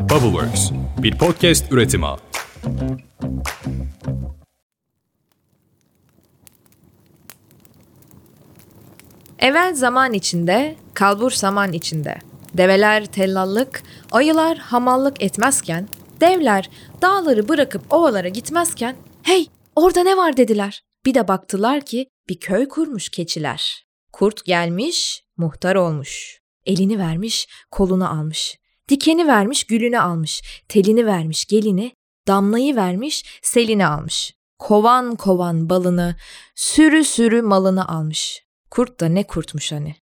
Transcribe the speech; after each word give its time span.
Bubbleworks, 0.00 0.70
bir 0.98 1.18
podcast 1.18 1.72
üretimi. 1.72 2.06
Evvel 9.38 9.74
zaman 9.74 10.12
içinde, 10.12 10.76
kalbur 10.94 11.30
zaman 11.30 11.72
içinde. 11.72 12.18
Develer 12.54 13.06
tellallık, 13.06 13.82
ayılar 14.12 14.58
hamallık 14.58 15.22
etmezken, 15.22 15.88
devler 16.20 16.70
dağları 17.02 17.48
bırakıp 17.48 17.92
ovalara 17.92 18.28
gitmezken, 18.28 18.96
hey 19.22 19.46
orada 19.76 20.02
ne 20.02 20.16
var 20.16 20.36
dediler. 20.36 20.82
Bir 21.06 21.14
de 21.14 21.28
baktılar 21.28 21.80
ki 21.80 22.06
bir 22.28 22.40
köy 22.40 22.68
kurmuş 22.68 23.08
keçiler. 23.08 23.84
Kurt 24.12 24.44
gelmiş, 24.44 25.22
muhtar 25.36 25.74
olmuş. 25.74 26.40
Elini 26.66 26.98
vermiş, 26.98 27.48
kolunu 27.70 28.10
almış. 28.10 28.59
Dikeni 28.90 29.26
vermiş, 29.26 29.64
gülünü 29.64 30.00
almış. 30.00 30.42
Telini 30.68 31.06
vermiş, 31.06 31.44
gelini. 31.44 31.92
Damlayı 32.28 32.76
vermiş, 32.76 33.40
selini 33.42 33.86
almış. 33.86 34.34
Kovan 34.58 35.16
kovan 35.16 35.70
balını, 35.70 36.16
sürü 36.54 37.04
sürü 37.04 37.42
malını 37.42 37.88
almış. 37.88 38.44
Kurt 38.70 39.00
da 39.00 39.06
ne 39.06 39.26
kurtmuş 39.26 39.72
hani. 39.72 39.96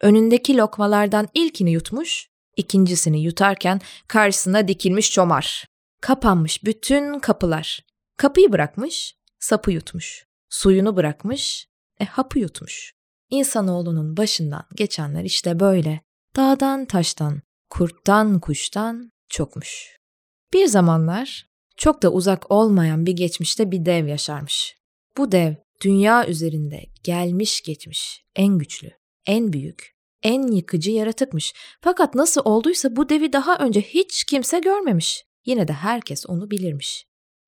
Önündeki 0.00 0.56
lokmalardan 0.56 1.28
ilkini 1.34 1.70
yutmuş, 1.70 2.28
ikincisini 2.56 3.22
yutarken 3.22 3.80
karşısına 4.08 4.68
dikilmiş 4.68 5.10
çomar. 5.10 5.64
Kapanmış 6.00 6.64
bütün 6.64 7.18
kapılar. 7.18 7.80
Kapıyı 8.16 8.52
bırakmış, 8.52 9.14
sapı 9.40 9.72
yutmuş. 9.72 10.26
Suyunu 10.50 10.96
bırakmış, 10.96 11.68
e 12.00 12.04
hapı 12.04 12.38
yutmuş. 12.38 12.92
İnsanoğlunun 13.30 14.16
başından 14.16 14.64
geçenler 14.74 15.24
işte 15.24 15.60
böyle. 15.60 16.00
Dağdan 16.36 16.84
taştan, 16.84 17.42
kurttan 17.70 18.40
kuştan 18.40 19.12
çokmuş. 19.28 19.98
Bir 20.52 20.66
zamanlar 20.66 21.48
çok 21.76 22.02
da 22.02 22.12
uzak 22.12 22.50
olmayan 22.50 23.06
bir 23.06 23.12
geçmişte 23.12 23.70
bir 23.70 23.86
dev 23.86 24.06
yaşarmış. 24.06 24.76
Bu 25.16 25.32
dev 25.32 25.54
dünya 25.84 26.26
üzerinde 26.26 26.84
gelmiş 27.04 27.62
geçmiş 27.62 28.24
en 28.36 28.58
güçlü, 28.58 28.90
en 29.26 29.52
büyük, 29.52 29.96
en 30.22 30.42
yıkıcı 30.42 30.90
yaratıkmış. 30.90 31.54
Fakat 31.80 32.14
nasıl 32.14 32.40
olduysa 32.44 32.96
bu 32.96 33.08
devi 33.08 33.32
daha 33.32 33.56
önce 33.58 33.80
hiç 33.80 34.24
kimse 34.24 34.58
görmemiş. 34.58 35.24
Yine 35.46 35.68
de 35.68 35.72
herkes 35.72 36.26
onu 36.26 36.50
bilirmiş. 36.50 37.06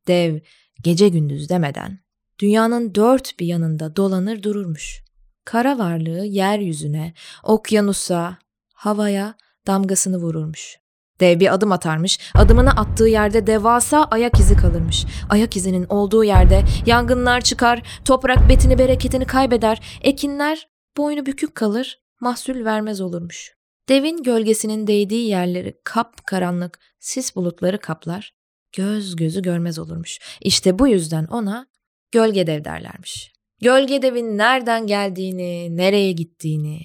Dev 0.09 0.41
gece 0.83 1.09
gündüz 1.09 1.49
demeden 1.49 2.01
dünyanın 2.41 2.95
dört 2.95 3.39
bir 3.41 3.47
yanında 3.47 3.97
dolanır 3.97 4.43
dururmuş. 4.43 5.03
Kara 5.45 5.79
varlığı 5.79 6.25
yeryüzüne, 6.25 7.15
okyanusa, 7.43 8.39
havaya 8.75 9.35
damgasını 9.71 10.17
vururmuş. 10.17 10.77
Dev 11.21 11.41
bir 11.41 11.55
adım 11.55 11.73
atarmış, 11.73 12.19
adımını 12.35 12.71
attığı 12.71 13.09
yerde 13.09 13.47
devasa 13.47 14.05
ayak 14.05 14.41
izi 14.41 14.57
kalırmış. 14.57 15.05
Ayak 15.31 15.57
izinin 15.57 15.85
olduğu 15.85 16.25
yerde 16.25 16.65
yangınlar 16.87 17.41
çıkar, 17.41 17.83
toprak 18.05 18.49
betini 18.49 18.79
bereketini 18.79 19.25
kaybeder, 19.25 19.81
ekinler 20.03 20.69
boynu 20.97 21.27
bükük 21.27 21.55
kalır, 21.55 22.01
mahsul 22.21 22.65
vermez 22.65 23.01
olurmuş. 23.01 23.53
Devin 23.89 24.23
gölgesinin 24.23 24.87
değdiği 24.87 25.29
yerleri 25.29 25.81
kap 25.85 26.27
karanlık 26.27 26.79
sis 26.99 27.37
bulutları 27.37 27.79
kaplar, 27.79 28.35
göz 28.77 29.17
gözü 29.17 29.43
görmez 29.43 29.79
olurmuş. 29.79 30.19
İşte 30.41 30.79
bu 30.79 30.89
yüzden 30.89 31.25
ona 31.25 31.67
gölge 32.13 32.47
dev 32.47 32.65
derlermiş. 32.65 33.33
Gölge 33.63 34.03
devin 34.03 34.39
nereden 34.39 34.87
geldiğini, 34.87 35.77
nereye 35.77 36.13
gittiğini, 36.13 36.81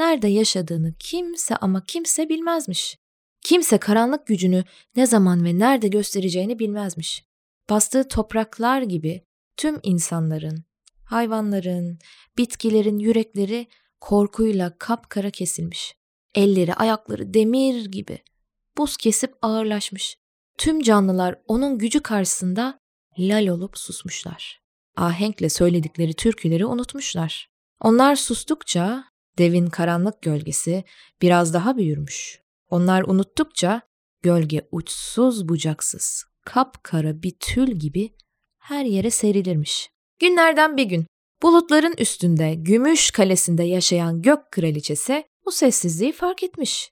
nerede 0.00 0.28
yaşadığını 0.28 0.94
kimse 0.98 1.56
ama 1.56 1.84
kimse 1.84 2.28
bilmezmiş. 2.28 2.98
Kimse 3.42 3.78
karanlık 3.78 4.26
gücünü 4.26 4.64
ne 4.96 5.06
zaman 5.06 5.44
ve 5.44 5.58
nerede 5.58 5.88
göstereceğini 5.88 6.58
bilmezmiş. 6.58 7.24
Bastığı 7.70 8.08
topraklar 8.08 8.82
gibi 8.82 9.24
tüm 9.56 9.80
insanların, 9.82 10.64
hayvanların, 11.04 11.98
bitkilerin 12.38 12.98
yürekleri 12.98 13.68
korkuyla 14.00 14.78
kapkara 14.78 15.30
kesilmiş. 15.30 15.94
Elleri, 16.34 16.74
ayakları 16.74 17.34
demir 17.34 17.84
gibi. 17.84 18.18
Buz 18.78 18.96
kesip 18.96 19.34
ağırlaşmış. 19.42 20.16
Tüm 20.58 20.82
canlılar 20.82 21.38
onun 21.46 21.78
gücü 21.78 22.00
karşısında 22.00 22.78
lal 23.18 23.46
olup 23.46 23.78
susmuşlar. 23.78 24.60
Ahenkle 24.96 25.48
söyledikleri 25.48 26.14
türküleri 26.14 26.66
unutmuşlar. 26.66 27.50
Onlar 27.80 28.16
sustukça 28.16 29.09
devin 29.38 29.66
karanlık 29.66 30.22
gölgesi 30.22 30.84
biraz 31.22 31.54
daha 31.54 31.76
büyürmüş. 31.76 32.40
Onlar 32.68 33.02
unuttukça 33.02 33.82
gölge 34.22 34.68
uçsuz 34.72 35.48
bucaksız, 35.48 36.24
kapkara 36.46 37.22
bir 37.22 37.36
tül 37.40 37.70
gibi 37.70 38.14
her 38.58 38.84
yere 38.84 39.10
serilirmiş. 39.10 39.90
Günlerden 40.18 40.76
bir 40.76 40.84
gün 40.84 41.06
bulutların 41.42 41.94
üstünde 41.98 42.54
gümüş 42.54 43.10
kalesinde 43.10 43.62
yaşayan 43.62 44.22
gök 44.22 44.50
kraliçesi 44.50 45.24
bu 45.46 45.52
sessizliği 45.52 46.12
fark 46.12 46.42
etmiş. 46.42 46.90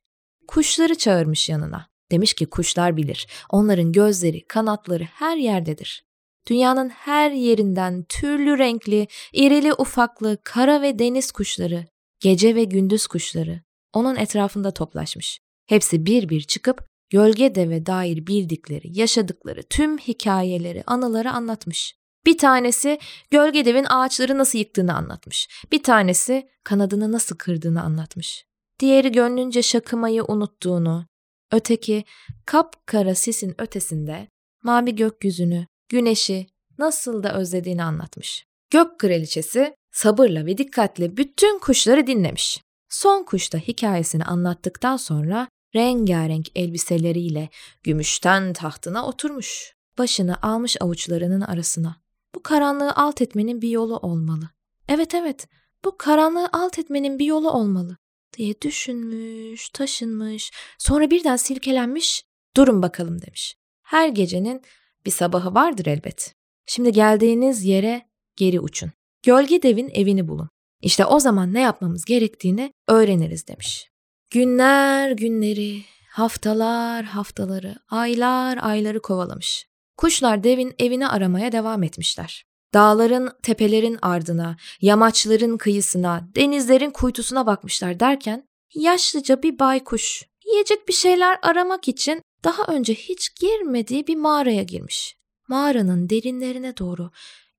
Kuşları 0.48 0.94
çağırmış 0.94 1.48
yanına. 1.48 1.88
Demiş 2.10 2.34
ki 2.34 2.46
kuşlar 2.46 2.96
bilir. 2.96 3.26
Onların 3.50 3.92
gözleri, 3.92 4.46
kanatları 4.46 5.04
her 5.04 5.36
yerdedir. 5.36 6.04
Dünyanın 6.48 6.88
her 6.88 7.30
yerinden 7.30 8.04
türlü 8.08 8.58
renkli, 8.58 9.06
irili 9.32 9.72
ufaklı 9.72 10.38
kara 10.44 10.82
ve 10.82 10.98
deniz 10.98 11.32
kuşları, 11.32 11.86
gece 12.20 12.54
ve 12.54 12.64
gündüz 12.64 13.06
kuşları 13.06 13.60
onun 13.92 14.16
etrafında 14.16 14.70
toplaşmış. 14.70 15.40
Hepsi 15.66 16.06
bir 16.06 16.28
bir 16.28 16.40
çıkıp 16.40 16.88
gölge 17.10 17.54
deve 17.54 17.86
dair 17.86 18.26
bildikleri, 18.26 18.98
yaşadıkları 18.98 19.62
tüm 19.62 19.98
hikayeleri, 19.98 20.84
anıları 20.86 21.30
anlatmış. 21.30 21.94
Bir 22.26 22.38
tanesi 22.38 22.98
gölge 23.30 23.64
devin 23.64 23.84
ağaçları 23.84 24.38
nasıl 24.38 24.58
yıktığını 24.58 24.96
anlatmış. 24.96 25.48
Bir 25.72 25.82
tanesi 25.82 26.48
kanadını 26.64 27.12
nasıl 27.12 27.36
kırdığını 27.36 27.82
anlatmış. 27.82 28.44
Diğeri 28.80 29.12
gönlünce 29.12 29.62
şakımayı 29.62 30.24
unuttuğunu, 30.24 31.06
öteki 31.52 32.04
kapkara 32.46 33.14
sisin 33.14 33.54
ötesinde 33.58 34.28
mavi 34.62 34.96
gökyüzünü, 34.96 35.66
güneşi 35.88 36.46
nasıl 36.78 37.22
da 37.22 37.34
özlediğini 37.34 37.82
anlatmış. 37.82 38.44
Gök 38.70 38.98
kraliçesi 38.98 39.74
sabırla 39.98 40.46
ve 40.46 40.58
dikkatle 40.58 41.16
bütün 41.16 41.58
kuşları 41.58 42.06
dinlemiş. 42.06 42.62
Son 42.88 43.22
kuş 43.22 43.52
da 43.52 43.58
hikayesini 43.58 44.24
anlattıktan 44.24 44.96
sonra 44.96 45.48
rengarenk 45.74 46.46
elbiseleriyle 46.54 47.48
gümüşten 47.82 48.52
tahtına 48.52 49.06
oturmuş. 49.06 49.74
Başını 49.98 50.42
almış 50.42 50.76
avuçlarının 50.82 51.40
arasına. 51.40 51.96
Bu 52.34 52.42
karanlığı 52.42 52.92
alt 52.92 53.22
etmenin 53.22 53.62
bir 53.62 53.68
yolu 53.68 53.96
olmalı. 53.96 54.50
Evet 54.88 55.14
evet, 55.14 55.48
bu 55.84 55.98
karanlığı 55.98 56.48
alt 56.52 56.78
etmenin 56.78 57.18
bir 57.18 57.26
yolu 57.26 57.50
olmalı 57.50 57.96
diye 58.36 58.60
düşünmüş, 58.60 59.68
taşınmış, 59.68 60.52
sonra 60.78 61.10
birden 61.10 61.36
silkelenmiş, 61.36 62.24
durun 62.56 62.82
bakalım 62.82 63.22
demiş. 63.22 63.56
Her 63.82 64.08
gecenin 64.08 64.62
bir 65.06 65.10
sabahı 65.10 65.54
vardır 65.54 65.86
elbet. 65.86 66.34
Şimdi 66.66 66.92
geldiğiniz 66.92 67.64
yere 67.64 68.08
geri 68.36 68.60
uçun. 68.60 68.97
Gölge 69.22 69.62
devin 69.62 69.90
evini 69.94 70.28
bulun. 70.28 70.48
İşte 70.82 71.06
o 71.06 71.20
zaman 71.20 71.54
ne 71.54 71.60
yapmamız 71.60 72.04
gerektiğini 72.04 72.72
öğreniriz 72.88 73.48
demiş. 73.48 73.90
Günler 74.30 75.10
günleri, 75.10 75.82
haftalar 76.10 77.04
haftaları, 77.04 77.76
aylar 77.90 78.58
ayları 78.62 79.02
kovalamış. 79.02 79.66
Kuşlar 79.96 80.44
devin 80.44 80.74
evini 80.78 81.08
aramaya 81.08 81.52
devam 81.52 81.82
etmişler. 81.82 82.44
Dağların, 82.74 83.30
tepelerin 83.42 83.98
ardına, 84.02 84.56
yamaçların 84.80 85.56
kıyısına, 85.56 86.28
denizlerin 86.36 86.90
kuytusuna 86.90 87.46
bakmışlar 87.46 88.00
derken 88.00 88.44
yaşlıca 88.74 89.42
bir 89.42 89.58
baykuş 89.58 90.22
yiyecek 90.46 90.88
bir 90.88 90.92
şeyler 90.92 91.38
aramak 91.42 91.88
için 91.88 92.22
daha 92.44 92.72
önce 92.72 92.94
hiç 92.94 93.40
girmediği 93.40 94.06
bir 94.06 94.16
mağaraya 94.16 94.62
girmiş. 94.62 95.16
Mağaranın 95.48 96.10
derinlerine 96.10 96.76
doğru 96.76 97.10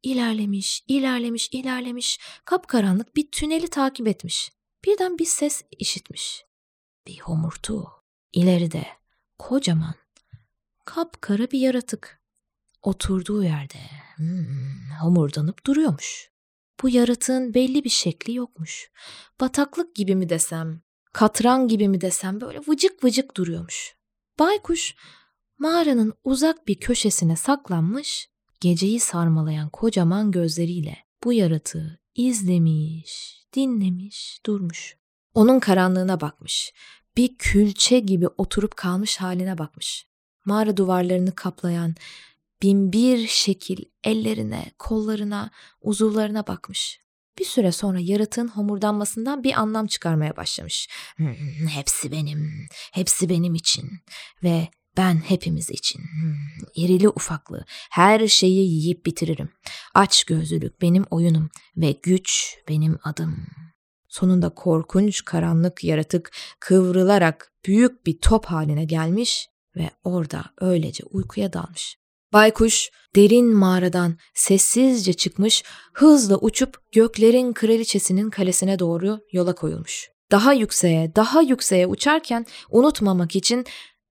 ilerlemiş, 0.03 0.83
ilerlemiş, 0.87 1.49
ilerlemiş, 1.51 2.19
kapkaranlık 2.45 3.15
bir 3.15 3.31
tüneli 3.31 3.67
takip 3.67 4.07
etmiş. 4.07 4.51
Birden 4.85 5.17
bir 5.17 5.25
ses 5.25 5.61
işitmiş. 5.79 6.45
Bir 7.07 7.19
homurtu. 7.19 7.87
İleride 8.33 8.87
kocaman, 9.39 9.95
kapkara 10.85 11.51
bir 11.51 11.59
yaratık. 11.59 12.21
Oturduğu 12.81 13.43
yerde 13.43 13.79
hmm, 14.15 14.89
homurdanıp 15.01 15.65
duruyormuş. 15.65 16.29
Bu 16.81 16.89
yaratığın 16.89 17.53
belli 17.53 17.83
bir 17.83 17.89
şekli 17.89 18.33
yokmuş. 18.33 18.91
Bataklık 19.41 19.95
gibi 19.95 20.15
mi 20.15 20.29
desem, 20.29 20.81
katran 21.13 21.67
gibi 21.67 21.87
mi 21.87 22.01
desem 22.01 22.41
böyle 22.41 22.59
vıcık 22.67 23.03
vıcık 23.03 23.37
duruyormuş. 23.37 23.95
Baykuş 24.39 24.95
mağaranın 25.57 26.13
uzak 26.23 26.67
bir 26.67 26.79
köşesine 26.79 27.35
saklanmış, 27.35 28.29
geceyi 28.59 28.99
sarmalayan 28.99 29.69
kocaman 29.69 30.31
gözleriyle 30.31 30.97
bu 31.23 31.33
yaratığı 31.33 31.99
izlemiş, 32.15 33.43
dinlemiş, 33.55 34.41
durmuş. 34.45 34.97
Onun 35.33 35.59
karanlığına 35.59 36.21
bakmış. 36.21 36.73
bir 37.17 37.37
külçe 37.37 37.99
gibi 37.99 38.27
oturup 38.27 38.75
kalmış 38.77 39.17
haline 39.17 39.57
bakmış. 39.57 40.07
Mağara 40.45 40.77
duvarlarını 40.77 41.35
kaplayan 41.35 41.95
binbir 42.61 43.27
şekil 43.27 43.85
ellerine, 44.03 44.71
kollarına, 44.79 45.51
uzuvlarına 45.81 46.47
bakmış. 46.47 46.99
Bir 47.39 47.45
süre 47.45 47.71
sonra 47.71 47.99
yaratığın 47.99 48.47
homurdanmasından 48.47 49.43
bir 49.43 49.59
anlam 49.59 49.87
çıkarmaya 49.87 50.37
başlamış. 50.37 50.89
Hmm, 51.15 51.67
hepsi 51.67 52.11
benim, 52.11 52.67
hepsi 52.91 53.29
benim 53.29 53.55
için 53.55 53.89
ve 54.43 54.67
ben 54.99 55.15
hepimiz 55.15 55.69
için. 55.69 55.99
Hmm, 55.99 56.35
irili 56.75 57.09
ufaklı 57.09 57.65
her 57.91 58.27
şeyi 58.27 58.71
yiyip 58.71 59.05
bitiririm. 59.05 59.49
Aç 59.95 60.23
gözlülük 60.23 60.81
benim 60.81 61.05
oyunum 61.09 61.49
ve 61.77 61.91
güç 62.03 62.57
benim 62.69 62.99
adım. 63.03 63.47
Sonunda 64.07 64.49
korkunç 64.49 65.25
karanlık 65.25 65.83
yaratık 65.83 66.31
kıvrılarak 66.59 67.53
büyük 67.65 68.05
bir 68.05 68.17
top 68.17 68.45
haline 68.45 68.85
gelmiş 68.85 69.47
ve 69.75 69.89
orada 70.03 70.45
öylece 70.61 71.03
uykuya 71.03 71.53
dalmış. 71.53 71.97
Baykuş 72.33 72.89
derin 73.15 73.55
mağaradan 73.55 74.17
sessizce 74.33 75.13
çıkmış, 75.13 75.63
hızla 75.93 76.37
uçup 76.37 76.91
göklerin 76.91 77.53
kraliçesinin 77.53 78.29
kalesine 78.29 78.79
doğru 78.79 79.19
yola 79.31 79.55
koyulmuş. 79.55 80.09
Daha 80.31 80.53
yükseğe, 80.53 81.15
daha 81.15 81.41
yükseğe 81.41 81.87
uçarken 81.87 82.45
unutmamak 82.69 83.35
için 83.35 83.65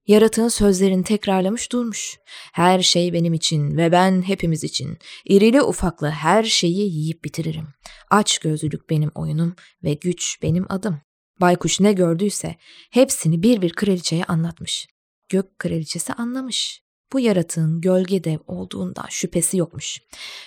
yaratığın 0.08 0.48
sözlerini 0.48 1.04
tekrarlamış 1.04 1.72
durmuş. 1.72 2.18
Her 2.52 2.82
şey 2.82 3.12
benim 3.12 3.34
için 3.34 3.76
ve 3.76 3.92
ben 3.92 4.22
hepimiz 4.22 4.64
için. 4.64 4.98
İrili 5.24 5.62
ufaklı 5.62 6.08
her 6.10 6.44
şeyi 6.44 6.94
yiyip 6.94 7.24
bitiririm. 7.24 7.68
Aç 8.10 8.38
gözlülük 8.38 8.90
benim 8.90 9.10
oyunum 9.14 9.56
ve 9.84 9.94
güç 9.94 10.42
benim 10.42 10.66
adım. 10.68 11.00
Baykuş 11.40 11.80
ne 11.80 11.92
gördüyse 11.92 12.56
hepsini 12.90 13.42
bir 13.42 13.62
bir 13.62 13.72
kraliçeye 13.72 14.24
anlatmış. 14.24 14.86
Gök 15.28 15.58
kraliçesi 15.58 16.12
anlamış 16.12 16.82
bu 17.12 17.20
yaratığın 17.20 17.80
gölge 17.80 18.24
dev 18.24 18.38
olduğundan 18.46 19.06
şüphesi 19.10 19.56
yokmuş. 19.56 20.00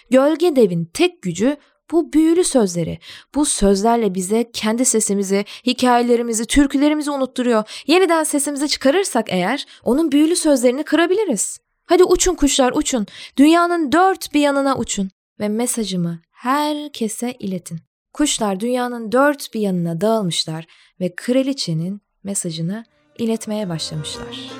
Gölge 0.09 0.55
devin 0.55 0.85
tek 0.85 1.21
gücü 1.21 1.57
bu 1.91 2.13
büyülü 2.13 2.43
sözleri. 2.43 2.99
Bu 3.35 3.45
sözlerle 3.45 4.15
bize 4.15 4.51
kendi 4.53 4.85
sesimizi, 4.85 5.45
hikayelerimizi, 5.65 6.45
türkülerimizi 6.45 7.11
unutturuyor. 7.11 7.83
Yeniden 7.87 8.23
sesimizi 8.23 8.67
çıkarırsak 8.67 9.25
eğer 9.29 9.65
onun 9.83 10.11
büyülü 10.11 10.35
sözlerini 10.35 10.83
kırabiliriz. 10.83 11.59
Hadi 11.85 12.03
uçun 12.03 12.35
kuşlar 12.35 12.71
uçun. 12.75 13.05
Dünyanın 13.37 13.91
dört 13.91 14.33
bir 14.33 14.39
yanına 14.39 14.77
uçun. 14.77 15.09
Ve 15.39 15.49
mesajımı 15.49 16.19
herkese 16.31 17.33
iletin. 17.39 17.79
Kuşlar 18.13 18.59
dünyanın 18.59 19.11
dört 19.11 19.53
bir 19.53 19.59
yanına 19.59 20.01
dağılmışlar 20.01 20.65
ve 20.99 21.15
kraliçenin 21.15 22.01
mesajını 22.23 22.85
iletmeye 23.17 23.69
başlamışlar. 23.69 24.51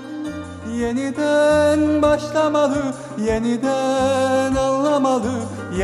Yeniden 0.79 2.01
başlamalı, 2.01 2.95
yeniden 3.27 4.55
anlamalı, 4.55 4.70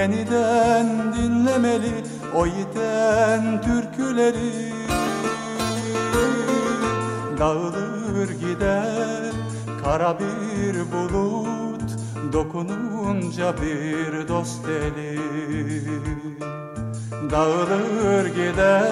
yeniden 0.08 1.14
dinlemeli 1.14 2.04
o 2.36 2.46
yiten 2.46 3.62
türküleri. 3.62 4.74
Dağılır 7.40 8.30
gider 8.30 9.32
kara 9.84 10.20
bir 10.20 10.92
bulut, 10.92 11.82
dokununca 12.34 13.54
bir 13.62 14.28
dost 14.28 14.66
eli. 14.66 15.20
Dağılır 17.32 18.26
gider 18.26 18.92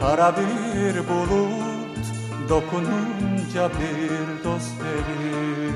kara 0.00 0.34
bir 0.36 1.08
bulut, 1.08 2.04
dokununca 2.48 3.68
bir 3.68 4.44
dost 4.44 4.80
eli. 4.80 5.70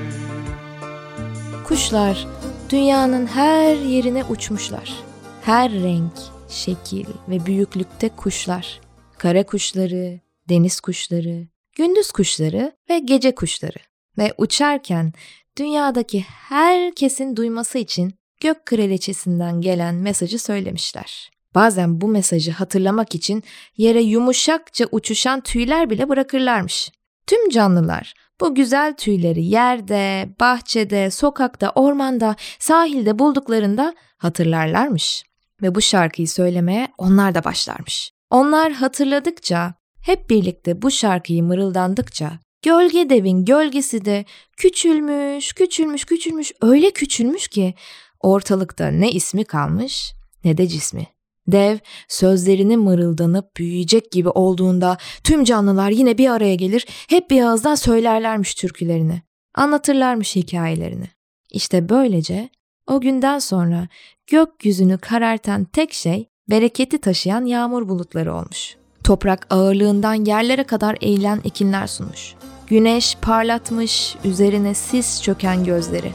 Kuşlar 1.67 2.27
dünyanın 2.69 3.27
her 3.27 3.75
yerine 3.75 4.23
uçmuşlar. 4.23 4.93
Her 5.41 5.71
renk, 5.71 6.13
şekil 6.49 7.05
ve 7.29 7.45
büyüklükte 7.45 8.09
kuşlar. 8.09 8.81
Kara 9.17 9.45
kuşları, 9.45 10.19
deniz 10.49 10.79
kuşları, 10.79 11.47
gündüz 11.75 12.11
kuşları 12.11 12.71
ve 12.89 12.99
gece 12.99 13.35
kuşları. 13.35 13.77
Ve 14.17 14.33
uçarken 14.37 15.13
dünyadaki 15.57 16.21
herkesin 16.27 17.35
duyması 17.35 17.77
için 17.77 18.13
gök 18.41 18.65
kraliçesinden 18.65 19.61
gelen 19.61 19.95
mesajı 19.95 20.39
söylemişler. 20.39 21.31
Bazen 21.55 22.01
bu 22.01 22.07
mesajı 22.07 22.51
hatırlamak 22.51 23.15
için 23.15 23.43
yere 23.77 24.01
yumuşakça 24.01 24.85
uçuşan 24.91 25.41
tüyler 25.41 25.89
bile 25.89 26.09
bırakırlarmış. 26.09 26.91
Tüm 27.27 27.49
canlılar 27.49 28.13
bu 28.41 28.55
güzel 28.55 28.93
tüyleri 28.93 29.45
yerde, 29.45 30.29
bahçede, 30.39 31.11
sokakta, 31.11 31.71
ormanda, 31.75 32.35
sahilde 32.59 33.19
bulduklarında 33.19 33.95
hatırlarlarmış. 34.17 35.23
Ve 35.61 35.75
bu 35.75 35.81
şarkıyı 35.81 36.27
söylemeye 36.27 36.87
onlar 36.97 37.35
da 37.35 37.43
başlarmış. 37.43 38.11
Onlar 38.29 38.71
hatırladıkça, 38.71 39.73
hep 40.01 40.29
birlikte 40.29 40.81
bu 40.81 40.91
şarkıyı 40.91 41.43
mırıldandıkça, 41.43 42.39
gölge 42.61 43.09
devin 43.09 43.45
gölgesi 43.45 44.05
de 44.05 44.25
küçülmüş, 44.57 45.53
küçülmüş, 45.53 46.05
küçülmüş, 46.05 46.51
öyle 46.61 46.91
küçülmüş 46.91 47.47
ki 47.47 47.73
ortalıkta 48.19 48.87
ne 48.87 49.11
ismi 49.11 49.45
kalmış 49.45 50.13
ne 50.43 50.57
de 50.57 50.67
cismi. 50.67 51.14
Dev 51.47 51.77
sözlerini 52.07 52.77
mırıldanıp 52.77 53.57
büyüyecek 53.57 54.11
gibi 54.11 54.29
olduğunda 54.29 54.97
tüm 55.23 55.43
canlılar 55.43 55.89
yine 55.89 56.17
bir 56.17 56.29
araya 56.29 56.55
gelir, 56.55 56.85
hep 57.09 57.29
bir 57.29 57.41
ağızdan 57.41 57.75
söylerlermiş 57.75 58.55
türkülerini, 58.55 59.21
anlatırlarmış 59.55 60.35
hikayelerini. 60.35 61.09
İşte 61.51 61.89
böylece 61.89 62.49
o 62.87 63.01
günden 63.01 63.39
sonra 63.39 63.87
gökyüzünü 64.27 64.97
karartan 64.97 65.63
tek 65.65 65.93
şey 65.93 66.29
bereketi 66.49 66.97
taşıyan 66.97 67.45
yağmur 67.45 67.89
bulutları 67.89 68.33
olmuş. 68.33 68.75
Toprak 69.03 69.47
ağırlığından 69.49 70.25
yerlere 70.25 70.63
kadar 70.63 70.97
eğilen 71.01 71.41
ekinler 71.43 71.87
sunmuş. 71.87 72.33
Güneş 72.67 73.17
parlatmış 73.21 74.15
üzerine 74.23 74.73
sis 74.73 75.21
çöken 75.21 75.63
gözleri. 75.63 76.11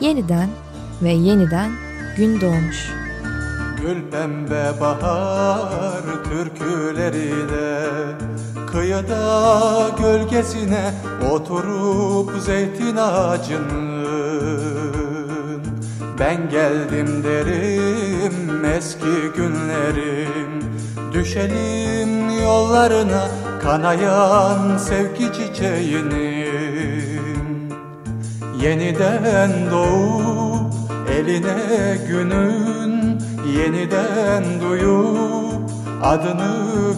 Yeniden 0.00 0.48
ve 1.02 1.12
yeniden 1.12 1.70
gün 2.16 2.40
doğmuş.'' 2.40 3.01
Gül 3.82 4.10
pembe 4.10 4.80
bahar 4.80 6.02
türküleri 6.24 7.48
de 7.48 7.88
Kıyıda 8.72 9.90
gölgesine 9.98 10.94
oturup 11.30 12.30
zeytin 12.40 12.96
ağacının. 12.96 14.02
Ben 16.18 16.50
geldim 16.50 17.24
derim 17.24 18.64
eski 18.64 19.32
günlerim 19.36 20.64
Düşelim 21.12 22.40
yollarına 22.42 23.28
kanayan 23.62 24.76
sevgi 24.78 25.32
çiçeğinin. 25.32 26.42
Yeniden 28.62 29.70
doğup 29.70 30.72
eline 31.18 31.98
günün 32.08 32.81
Yeniden 33.46 34.44
duyup 34.60 35.70
adını 36.02 36.54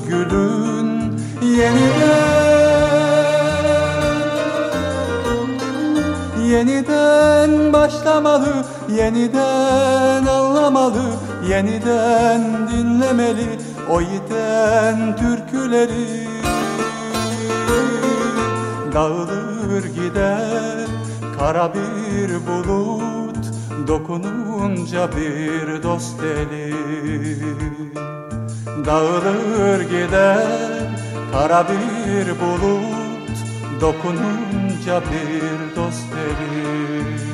gülün 0.08 1.18
Yeniden. 1.42 2.44
Yeniden 6.50 7.72
başlamalı 7.72 8.64
Yeniden 8.96 10.26
anlamalı 10.26 11.02
Yeniden 11.48 12.68
dinlemeli 12.68 13.58
O 13.90 14.00
yiten 14.00 15.16
türküleri. 15.16 16.28
Dağılır 18.94 19.84
gider 19.84 20.86
kara 21.38 21.74
bir 21.74 22.46
bulut 22.46 23.23
Dokununca 23.86 25.10
bir 25.16 25.82
dost 25.82 26.22
eli 26.22 26.74
Dağılır 28.86 29.80
gider 29.80 30.90
kara 31.32 31.66
bir 31.68 32.40
bulut 32.40 33.36
Dokununca 33.80 35.00
bir 35.00 35.76
dost 35.76 36.12
eli 36.12 37.33